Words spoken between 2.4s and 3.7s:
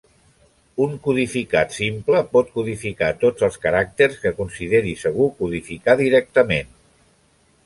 codificar tots els